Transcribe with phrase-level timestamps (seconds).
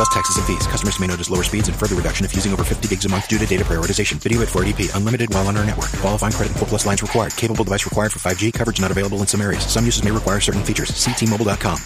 [0.00, 0.66] Plus taxes and fees.
[0.66, 3.28] Customers may notice lower speeds and further reduction if using over 50 gigs a month
[3.28, 4.18] due to data prioritization.
[4.18, 4.94] Video at 480p.
[4.96, 5.90] Unlimited while on our network.
[6.00, 7.34] Qualifying credit and 4 plus lines required.
[7.36, 8.50] Capable device required for 5G.
[8.54, 9.66] Coverage not available in some areas.
[9.66, 10.92] Some uses may require certain features.
[10.96, 11.78] See T-Mobile.com.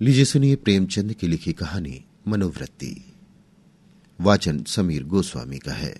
[0.00, 1.94] लीजिए सुनिए प्रेमचंद की लिखी कहानी
[2.28, 2.90] मनोवृत्ति
[4.20, 5.94] वाचन समीर गोस्वामी का है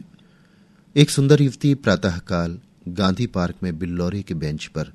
[0.96, 2.58] एक सुंदर युवती प्रातःकाल
[3.00, 4.92] गांधी पार्क में बिल्लौरे के बेंच पर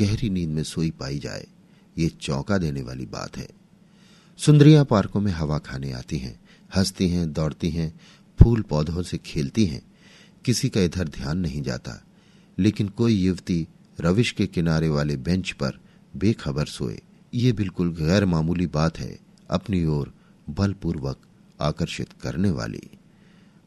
[0.00, 1.44] गहरी नींद में सोई पाई जाए
[1.98, 3.48] ये चौंका देने वाली बात है
[4.38, 6.40] सुंदरियाँ पार्कों में हवा खाने आती हैं,
[6.76, 8.00] हंसती हैं, दौड़ती हैं,
[8.38, 9.82] फूल पौधों से खेलती हैं।
[10.44, 12.04] किसी का इधर ध्यान नहीं जाता,
[12.58, 13.66] लेकिन कोई युवती
[14.00, 15.78] रविश के किनारे वाले बेंच पर
[16.16, 17.00] बेखबर सोए।
[17.34, 19.18] ये बिल्कुल गैर मामूली बात है,
[19.50, 20.12] अपनी ओर
[20.50, 21.18] बलपूर्वक
[21.60, 22.90] आकर्षित करने वाली।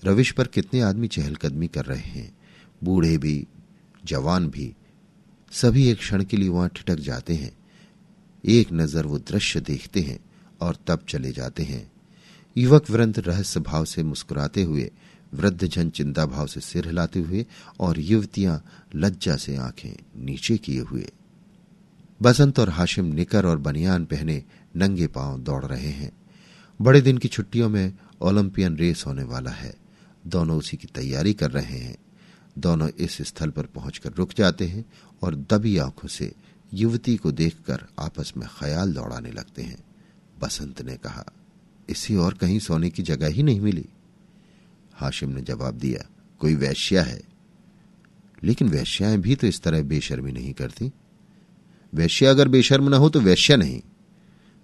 [0.03, 2.37] रविश पर कितने आदमी चहलकदमी कर रहे हैं,
[2.83, 3.47] बूढ़े भी,
[4.05, 4.73] जवान भी,
[5.51, 7.51] सभी एक क्षण के लिए वहाँ ठिटक जाते हैं,
[8.43, 10.19] एक नज़र वो दृश्य देखते हैं।
[10.61, 11.91] और तब चले जाते हैं।
[12.57, 14.91] युवक वृंद रहस्य भाव से मुस्कुराते हुए,
[15.33, 17.45] वृद्ध जन चिंता भाव से सिर हिलाते हुए
[17.79, 21.11] और युवतियाँ लज्जा से आँखें नीचे किए हुए।
[22.21, 24.43] बसंत और हाशिम निकर और बनियान पहने
[24.75, 26.11] नंगे पाँव दौड़ रहे हैं।
[26.81, 29.75] बड़े दिन की छुट्टियों में ओलंपियन रेस होने वाला है।
[30.27, 31.97] दोनों उसी की तैयारी कर रहे हैं।
[32.57, 34.85] दोनों इस स्थल पर पहुंचकर रुक जाते हैं
[35.23, 36.33] और दबी आँखों से
[36.73, 39.86] युवती को देखकर आपस में ख्याल दौड़ाने लगते हैं।
[40.41, 41.25] बसंत ने कहा,
[41.89, 43.85] इसी और कहीं सोने की जगह ही नहीं मिली।
[44.93, 47.21] हाशिम ने जवाब दिया, कोई वैश्या है।
[48.43, 50.91] लेकिन वैश्याएँ भी तो इस तरह बेशर्मी नहीं करती।
[51.93, 53.81] वैश्या अगर बेशर्म ना हो तो वैश्या नहीं।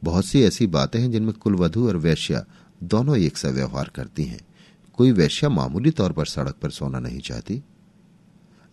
[0.04, 2.46] बहुत सी ऐसी बातें हैं जिनमें कुलवधु और वैश्या
[2.84, 4.40] दोनों एक सा व्यवहार करती हैं।
[4.94, 7.64] कोई वैश्या मामूली तौर पर सड़क पर सोना नहीं चाहती।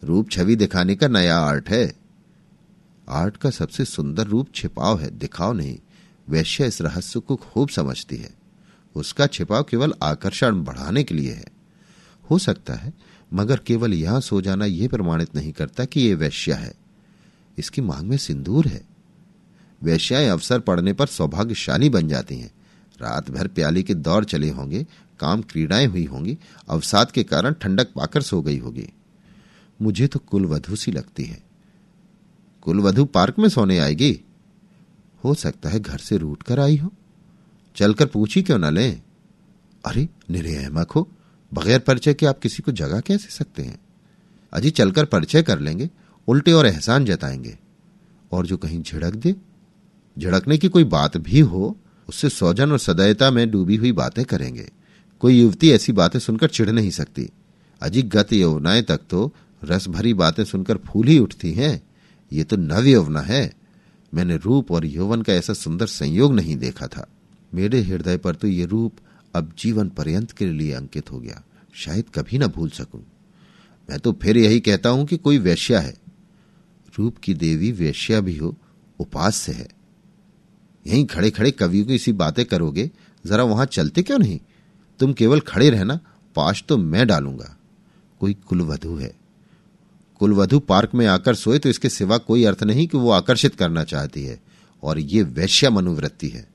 [0.05, 1.93] रूप छवि दिखाने का नया आर्ट है।
[3.09, 5.78] आर्ट का सबसे सुंदर रूप छिपाव है, दिखाव नहीं।
[6.31, 8.31] वैश्या इस रहस्य को खूब समझती है।
[8.95, 11.47] उसका छिपाव केवल आकर्षण बढ़ाने के लिए है।
[12.31, 12.93] हो सकता है,
[13.35, 16.75] मगर केवल यहाँ सो जाना यह प्रमाणित नहीं करता कि यह वैश्या है।
[17.59, 18.83] इसकी मांग में सिंदूर है।
[19.83, 22.51] वैश्याएँ अवसर पड़ने पर सौभाग्यशाली बन जाती हैं।
[23.01, 24.87] रात भर प्याली के दौर चले होंगे,
[25.21, 26.39] काम क्रीड़ाएँ हुई होंगी,
[26.69, 28.89] अवसाद के कारण ठंडक पाकर सो गई होगी।
[29.83, 31.43] मुझे तो कुलवधु सी लगती है।
[32.63, 34.21] कुलवधु पार्क में सोने आएगी?
[35.25, 36.93] हो सकता है घर से रूट कर आई हो।
[37.77, 39.03] चलकर पूछी क्यों ना लें?
[39.87, 41.09] अरे, निरे अहमक हो,
[41.55, 43.79] बगैर परिचय के आप किसी को जगह कैसे सकते हैं?
[44.53, 45.91] अजी चलकर परिचय कर लेंगे,
[46.29, 47.59] उल्टे और एहसान जताएँगे।
[48.33, 49.37] और जो कहीं झिड़क दे,
[50.19, 51.77] झिड़कने की कोई बात भी हो,
[52.09, 54.73] उससे सौजन और सदैता में डूबी हुई बातें करेंगे।
[55.21, 57.31] कोई युवती ऐसी बातें सुनकर चिढ़ नहीं सकती।
[57.83, 61.83] अजी गत यौवनाएँ तक तो रस भरी बातें सुनकर फूल ही उठती हैं।
[62.33, 63.59] ये तो नव यौवना है।
[64.15, 67.09] मैंने रूप और यौवन का ऐसा सुंदर संयोग नहीं देखा था।
[67.54, 68.97] मेरे हृदय पर तो ये रूप
[69.34, 71.43] अब जीवन पर्यंत के लिए अंकित हो गया।
[71.75, 73.03] शायद कभी ना भूल सकूँ।
[73.91, 75.94] मैं तो फिर यही कहता हूँ कि कोई वैश्या है।
[76.98, 78.56] रूप की देवी वैश्या भी हो,
[78.98, 79.69] उपास्य है।
[80.87, 82.91] यहीं खड़े खड़े कवियों की इसी बातें करोगे,
[83.27, 84.41] जरा वहाँ चलते क्यों नहीं?
[84.98, 86.00] तुम केवल खड़े रहना,
[86.37, 87.56] पाश तो मैं डालूँगा।
[88.21, 89.20] कोई कुलवधु है।
[90.21, 93.85] कुलवधु पार्क में आकर सोए तो इसके सिवा कोई अर्थ नहीं कि वो आकर्षित करना
[93.85, 94.41] चाहती है,
[94.83, 96.49] और ये वैश्या मनोवृत्ति है।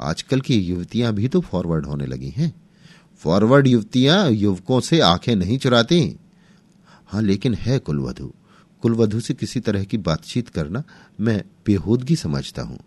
[0.00, 2.52] आजकल की युवतियाँ भी तो फॉरवर्ड होने लगी हैं।
[3.18, 6.16] फॉरवर्ड युवतियाँ युवकों से आँखें नहीं चुराती।
[7.06, 8.32] हाँ, लेकिन है कुलवधु।
[8.82, 10.82] कुलवधु से किसी तरह की बातचीत करना
[11.20, 12.78] मैं बेहूदगी समझता हूँ।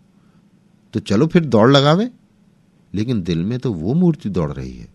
[0.92, 2.10] तो चलो फिर दौड़ लगावे।
[2.94, 4.88] लेकिन दिल में तो वो मूर्ति दौड़ रही है।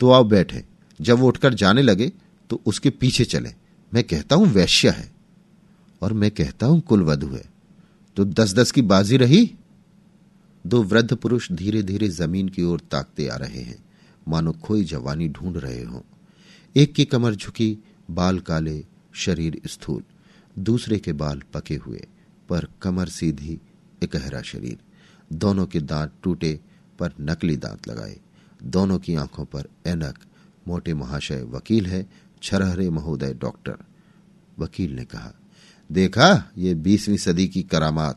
[0.00, 0.64] तो आओ बैठे।
[1.00, 2.12] जब वो उठकर जाने लगे
[2.50, 3.59] तो उसके पीछे चले।
[3.92, 5.12] मैं कहता हूँ वैश्य है,
[6.02, 7.44] और मैं कहता हूँ कुलवधु है।
[8.16, 9.54] तो दस दस की बाजी रही?
[10.66, 13.84] दो वृद्ध पुरुष धीरे धीरे ज़मीन की ओर ताकते आ रहे हैं।
[14.28, 16.00] मानो खोई जवानी ढूंढ रहे हों।
[16.76, 17.78] एक की कमर झुकी,
[18.10, 18.84] बाल काले,
[19.14, 20.02] शरीर स्थूल।
[20.58, 22.06] दूसरे के बाल पके हुए,
[22.48, 23.60] पर कमर सीधी
[24.02, 24.78] इकहरा शरीर।
[25.32, 26.60] दोनों के दांत टूटे,
[26.98, 28.18] पर नकली दांत लगाए।
[28.62, 30.18] दोनों की आँखों पर एनक
[30.68, 32.06] मोटे महाशय वकील है
[32.42, 33.74] छरहरे महोदय डॉक्टर।
[34.58, 35.34] वकील ने कहा,
[35.92, 38.16] देखा, ये बीसवीं सदी की करामात।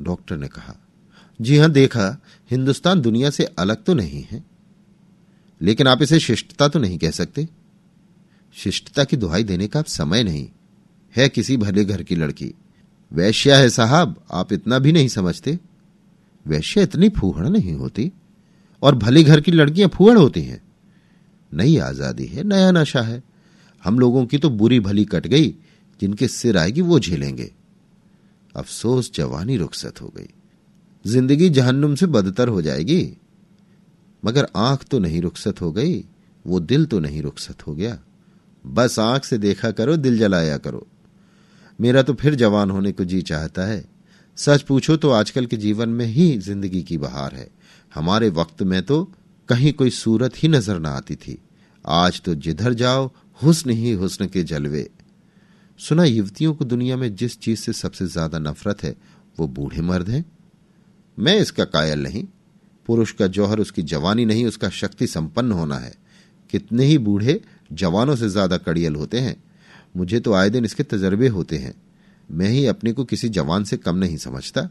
[0.00, 0.76] डॉक्टर ने कहा,
[1.40, 4.44] जी हाँ, देखा, हिंदुस्तान दुनिया से अलग तो नहीं है।
[5.62, 7.48] लेकिन आप इसे शिष्टता तो नहीं कह सकते।
[8.54, 10.48] शिष्टता की दुहाई देने का अब समय नहीं।
[11.16, 12.54] है किसी भले घर की लड़की।
[13.12, 15.58] वैश्या है साहब, आप इतना भी नहीं समझते।
[16.46, 18.12] वैश्या इतनी फूहड़ नहीं होती।
[18.82, 20.65] और भले घर की लड़कियाँ फूहड़ होती हैं।
[21.52, 23.22] नई आज़ादी है, नया नशा है।
[23.84, 25.48] हम लोगों की तो बुरी भली कट गई,
[26.00, 27.52] जिनके सिर आएगी वो झेलेंगे।
[28.56, 30.28] अफसोस, जवानी रुखसत हो गई।
[31.04, 33.16] ज़िंदगी जहन्नुम से बदतर हो जाएगी।
[34.24, 36.04] मगर आँख तो नहीं रुखसत हो गई,
[36.46, 37.98] वो दिल तो नहीं रुखसत हो गया।
[38.66, 40.86] बस आँख से देखा करो, दिल जलाया करो।
[41.80, 43.84] मेरा तो फिर जवान होने को जी चाहता है।
[44.36, 47.48] सच पूछो तो आजकल के जीवन में ही ज़िंदगी की बहार है।
[47.94, 49.12] हमारे वक्त में तो
[49.48, 51.38] कहीं कोई सूरत ही नज़र न आती थी।
[51.84, 53.10] आज तो जिधर जाओ,
[53.40, 54.88] हुस्न ही हुस्न के जलवे।
[55.80, 58.96] सुना, युवतियों को दुनिया में जिस चीज़ से सबसे ज़्यादा नफरत है,
[59.38, 60.24] वो बूढ़े मर्द हैं।
[61.18, 62.24] मैं इसका कायल नहीं।
[62.88, 65.94] पुरुष का जौहर, उसकी जवानी नहीं, उसका शक्ति संपन्न होना है।
[66.50, 67.40] कितने ही बूढ़े
[67.72, 69.36] जवानों से ज़्यादा कड़ियल होते हैं।
[69.96, 71.74] मुझे तो आए दिन इसके तजर्बे होते हैं।
[72.30, 74.68] मैं ही अपने को किसी जवान से कम नहीं समझता।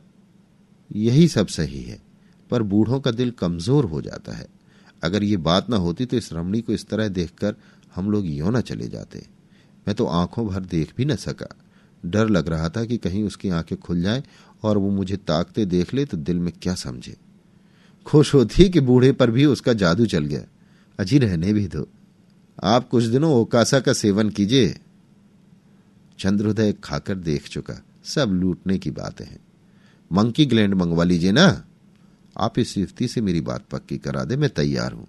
[0.95, 1.99] यही सब सही है,
[2.49, 4.47] पर बूढ़ों का दिल कमज़ोर हो जाता है।
[5.05, 7.55] अगर ये बात ना होती तो इस रमणी को इस तरह देखकर
[7.95, 9.25] हम लोग यो न चले जाते।
[9.87, 11.55] मैं तो आँखों भर देख भी न सका।
[12.05, 14.23] डर लग रहा था कि कहीं उसकी आँखें खुल जाएँ
[14.63, 17.15] और वो मुझे ताकते देख ले तो दिल में क्या समझे।
[18.05, 20.41] खुश होती कि बूढ़े पर भी उसका जादू चल गया।
[20.99, 21.87] अजी रहने भी दो।
[22.63, 24.79] आप कुछ दिनों ओकासा का सेवन कीजिए।
[26.19, 29.39] चंद्रोदय खाकर देख चुका। सब लूटने की बातें हैं।
[30.11, 31.63] मंकी ग्लैंड मंगवा लीजिए ना।
[32.37, 35.07] आप इस युवती से मेरी बात पक्की करा दे, मैं तैयार हूँ।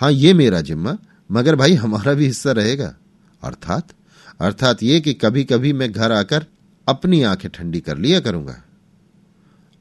[0.00, 0.96] हाँ, ये मेरा जिम्मा,
[1.30, 2.94] मगर भाई हमारा भी हिस्सा रहेगा।
[3.42, 3.94] अर्थात
[4.40, 6.46] अर्थात ये कि कभी कभी मैं घर आकर
[6.86, 8.62] अपनी आँखें ठंडी कर लिया करूँगा।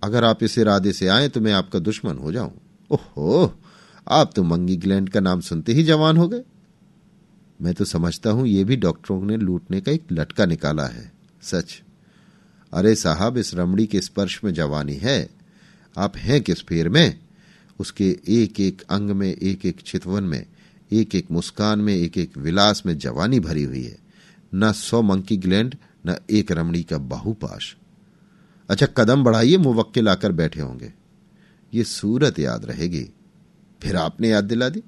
[0.04, 2.54] अगर आप इस इरादे से आए तो मैं आपका दुश्मन हो जाऊँ।
[2.92, 3.54] ओहो,
[4.08, 6.44] आप तो मंगी ग्लैंड का नाम सुनते ही जवान हो गए।
[7.62, 11.12] मैं तो समझता हूँ ये भी डॉक्टरों ने लूटने का एक लटका निकाला है,
[11.42, 11.82] सच।
[12.74, 15.30] अरे साहब, इस रमड़ी के स्पर्श में जवानी है
[15.98, 17.20] आप हैं किस फेर में?
[17.80, 20.46] उसके एक एक अंग में एक एक चितवन में
[20.92, 23.98] एक एक मुस्कान में एक एक विलास में जवानी भरी हुई है।
[24.56, 25.76] न सौ मंकी ग्लैंड,
[26.08, 27.76] न एक रमणी का बाहुपाश।
[28.70, 30.94] अच्छा कदम बढ़ाइए, मुवक्किल आकर बैठे होंगे।
[31.74, 33.10] ये सूरत याद रहेगी।
[33.82, 34.84] फिर आपने याद दिला दी?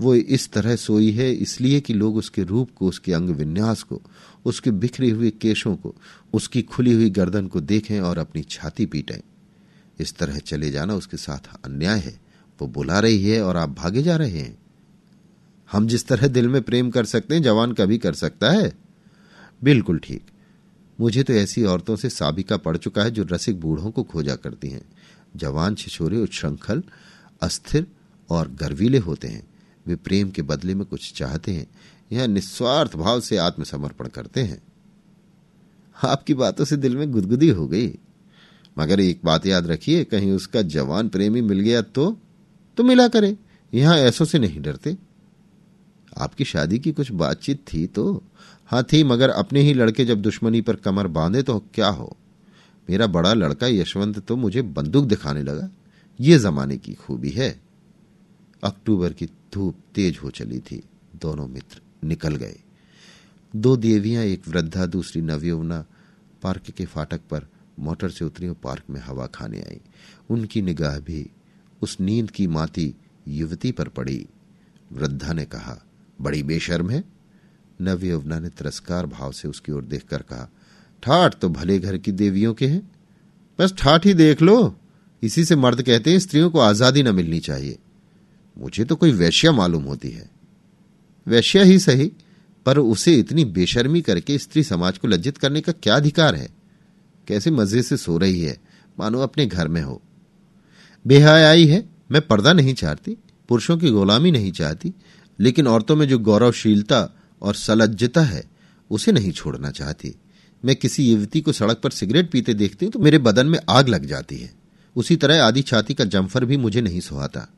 [0.00, 4.02] वो इस तरह सोई है इसलिए कि लोग उसके रूप को, उसके अंग विन्यास को,
[4.44, 5.94] उसके बिखरे हुए केशों को,
[6.32, 9.20] उसकी खुली हुई गर्दन को देखें और अपनी छाती पीटें।
[10.00, 12.20] इस तरह चले जाना उसके साथ अन्याय है।
[12.60, 14.58] वो बुला रही है और आप भागे जा रहे हैं।
[15.72, 18.72] हम जिस तरह दिल में प्रेम कर सकते हैं, जवान कभी कर सकता है।
[19.64, 20.22] बिल्कुल ठीक।
[21.00, 24.68] मुझे तो ऐसी औरतों से साबिका पड़ चुका है जो रसिक बूढ़ों को खोजा करती
[24.68, 24.82] हैं।
[25.36, 26.82] जवान छिछोरे उच्छृंखल
[27.42, 27.86] अस्थिर
[28.30, 29.46] और गर्वीले होते हैं।
[29.86, 31.66] वे प्रेम के बदले में कुछ चाहते हैं।
[32.12, 34.62] यह निस्वार्थ भाव से आत्मसमर्पण करते हैं।
[36.04, 37.98] आपकी बातों से दिल में गुदगुदी हो गई।
[38.78, 42.16] मगर एक बात याद रखिए, कहीं उसका जवान प्रेमी मिल गया तो
[42.76, 43.36] तो मिला करे।
[43.74, 44.96] यहाँ ऐसों से नहीं डरते।
[46.18, 48.22] आपकी शादी की कुछ बातचीत थी तो?
[48.66, 52.16] हाँ थी, मगर अपने ही लड़के जब दुश्मनी पर कमर बांधे तो क्या हो?
[52.90, 55.70] मेरा बड़ा लड़का यशवंत तो मुझे बंदूक दिखाने लगा।
[56.20, 57.60] ये जमाने की खूबी है।
[58.62, 60.82] अक्टूबर की धूप तेज हो चली थी।
[61.22, 62.56] दोनों मित्र निकल गए।
[63.56, 65.84] दो देवियाँ, एक वृद्धा, दूसरी नवयौवना
[66.42, 67.46] पार्क के फाटक पर
[67.78, 69.80] मोटर से उतरी और पार्क में हवा खाने आई।
[70.30, 71.30] उनकी निगाह भी
[71.82, 72.94] उस नींद की माती
[73.28, 74.26] युवती पर पड़ी।
[74.92, 75.84] वृद्धा ने कहा,
[76.20, 77.04] बड़ी बेशर्म है।
[77.80, 80.48] नवयौवना ने तिरस्कार भाव से उसकी ओर देखकर कहा,
[81.02, 82.90] ठाठ तो भले घर की देवियों के हैं।
[83.58, 84.76] बस ठाठ ही देख लो।
[85.22, 87.78] इसी से मर्द कहते हैं, स्त्रियों को आज़ादी न मिलनी चाहिए।
[88.58, 90.30] मुझे तो कोई वैश्या मालूम होती है।
[91.26, 92.12] वैश्या ही सही,
[92.66, 96.55] पर उसे इतनी बेशर्मी करके स्त्री समाज को लज्जित करने का क्या अधिकार है?
[97.28, 98.60] कैसे मज़े से सो रही है।
[98.98, 100.02] मानो अपने घर में हो।
[101.06, 103.16] बेहयाई है, मैं पर्दा नहीं चाहती,
[103.48, 104.92] पुरुषों की गुलामी नहीं चाहती,
[105.40, 108.44] लेकिन औरतों में जो गौरवशीलता और सलज्जता है,
[108.90, 110.14] उसे नहीं छोड़ना चाहती।
[110.64, 113.88] मैं किसी युवती को सड़क पर सिगरेट पीते देखती हूँ तो मेरे बदन में आग
[113.88, 114.54] लग जाती है।
[114.96, 117.52] उसी तरह आधी छाती का जम्फर भी मुझे नहीं सुहाता।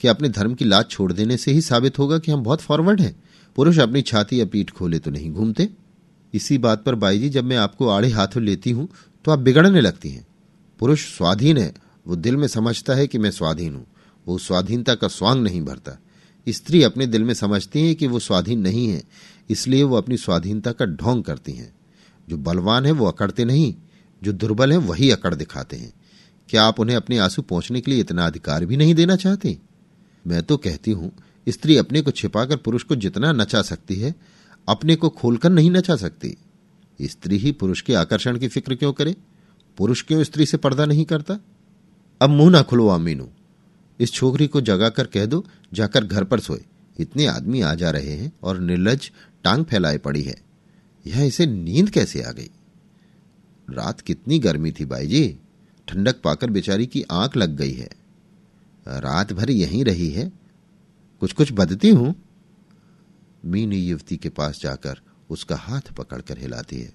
[0.00, 3.00] कि अपने धर्म की लाज छोड़ देने से ही साबित होगा कि हम बहुत फॉरवर्ड
[3.00, 3.22] हैं?
[3.56, 5.68] पुरुष अपनी छाती या पीठ खोले तो नहीं घूमते?
[6.34, 8.88] इसी बात पर बाई जी जब मैं आपको आड़े हाथों लेती हूँ
[9.24, 10.26] तो आप बिगड़ने लगती हैं।
[10.78, 11.74] पुरुष स्वाधीन है,
[12.06, 13.86] वो दिल में समझता है कि मैं स्वाधीन हूँ।
[14.28, 15.98] वो स्वाधीनता का स्वांग नहीं भरता।
[16.48, 19.02] स्त्री अपने दिल में समझती है कि वो स्वाधीन नहीं है,
[19.50, 21.72] इसलिए वो अपनी स्वाधीनता का ढोंग करती हैं।
[22.28, 23.74] जो बलवान है, वो अकड़ते नहीं,
[24.22, 25.92] जो दुर्बल है, वही अकड़ दिखाते हैं।
[26.48, 29.58] क्या आप उन्हें अपने आँसू पहुँचने के लिए इतना अधिकार भी नहीं देना चाहते?
[30.26, 31.12] मैं तो कहती हूँ,
[31.48, 34.14] स्त्री अपने को छिपाकर पुरुष को जितना नचा सकती है,
[34.68, 36.36] अपने को खोलकर नहीं नचा सकती।
[37.00, 39.16] स्त्री ही पुरुष के आकर्षण की फ़िक्र क्यों करे?
[39.76, 41.38] पुरुष क्यों स्त्री से पर्दा नहीं करता?
[42.22, 43.28] अब मुँह ना खुलवा मीनू
[44.00, 46.64] इस छोकरी को जगाकर कह दो, जाकर घर पर सोए।
[46.98, 49.10] इतने आदमी आ जा रहे हैं और निर्लज
[49.44, 50.42] टांग फैलाए पड़ी है।
[51.06, 52.50] यह इसे नींद कैसे आ गई?
[53.70, 55.38] रात कितनी गर्मी थी बाई जी
[55.88, 57.90] ठंडक पाकर बेचारी की आँख लग गई है।
[58.88, 60.32] रात भर यहीं रही है।
[61.20, 62.14] कुछ कुछ बदती हूँ।
[63.44, 66.92] मीनी युवती के पास जाकर उसका हाथ पकड़कर हिलाती है।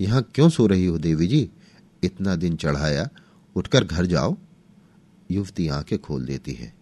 [0.00, 1.50] यहाँ क्यों सो रही हो देवी जी?
[2.02, 3.08] इतना दिन चढ़ाया,
[3.56, 4.36] उठकर घर जाओ।
[5.30, 6.74] युवती आँखें खोल देती है।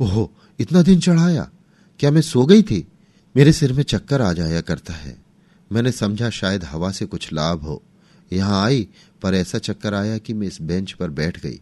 [0.00, 1.50] ओहो, इतना दिन चढ़ाया?
[1.98, 2.88] क्या मैं सो गई थी?
[3.36, 5.22] मेरे सिर में चक्कर आ जाया करता है।
[5.72, 7.82] मैंने समझा शायद हवा से कुछ लाभ हो।
[8.32, 8.88] यहाँ आई,
[9.22, 11.60] पर ऐसा चक्कर आया कि मैं इस बेंच पर बैठ गई।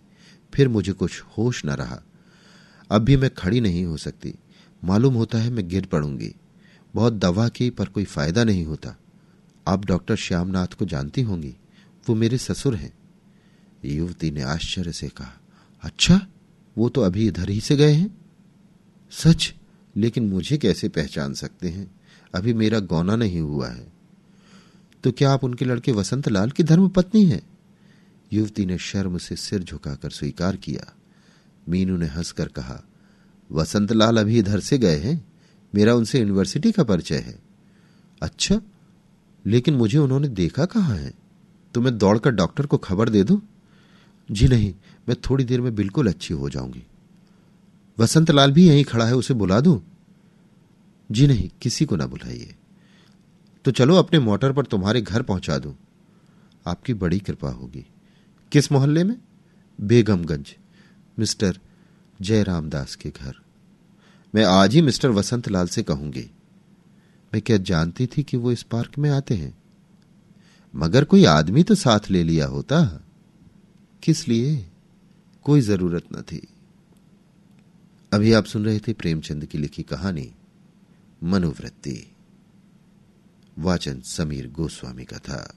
[0.54, 2.02] फिर मुझे कुछ होश न रहा।
[2.90, 4.34] अब भी मैं खड़ी नहीं हो सकती।
[4.84, 6.34] मालूम होता है मैं गिर पड़ूँगी।
[6.94, 8.96] बहुत दवा की पर कोई फ़ायदा नहीं होता।
[9.68, 11.56] आप डॉक्टर श्यामनाथ को जानती होंगी।
[12.08, 12.92] वो मेरे ससुर हैं।
[13.84, 15.40] युवती ने आश्चर्य से कहा
[15.82, 16.26] अच्छा
[16.78, 18.18] वो तो अभी इधर ही से गए हैं?
[19.10, 19.54] सच?
[19.96, 22.00] लेकिन मुझे कैसे पहचान सकते हैं?
[22.34, 23.92] अभी मेरा गौना नहीं हुआ है।
[25.04, 27.42] तो क्या आप उनके लड़के वसंत लाल की धर्म पत्नी है?
[28.32, 30.94] युवती ने शर्म से सिर झुकाकर स्वीकार किया।
[31.68, 32.82] मीनू ने हंसकर कहा,
[33.52, 35.31] वसंत लाल अभी इधर से गए हैं?
[35.74, 37.38] मेरा उनसे यूनिवर्सिटी का परिचय है।
[38.22, 38.60] अच्छा
[39.46, 41.12] लेकिन मुझे उन्होंने देखा कहाँ है?
[41.74, 43.42] तो मैं दौड़कर डॉक्टर को खबर दे दूँ?
[44.30, 44.74] जी नहीं,
[45.08, 46.86] मैं थोड़ी देर में बिल्कुल अच्छी हो जाऊँगी।
[47.98, 49.82] वसंत लाल भी यहीं खड़ा है, उसे बुला दूँ?
[51.10, 52.54] जी नहीं, किसी को ना बुलाइए।
[53.64, 55.74] तो चलो अपने मोटर पर तुम्हारे घर पहुँचा दूँ।
[56.66, 57.86] आपकी बड़ी कृपा होगी।
[58.52, 59.16] किस मोहल्ले में?
[59.80, 60.56] बेगमगंज,
[61.18, 61.58] मिस्टर
[62.20, 63.41] जयराम दास के घर।
[64.34, 66.30] मैं आज ही मिस्टर वसंत लाल से कहूँगी।
[67.34, 69.58] मैं क्या जानती थी कि वो इस पार्क में आते हैं?
[70.74, 73.04] मगर कोई आदमी तो साथ ले लिया होता।
[74.02, 74.70] किस लिए?
[75.42, 76.48] कोई ज़रूरत न थी।
[78.12, 80.32] अभी आप सुन रहे थे प्रेमचंद की लिखी कहानी,
[81.24, 82.12] मनोवृत्ति।
[83.58, 85.56] वाचन समीर गोस्वामी का था।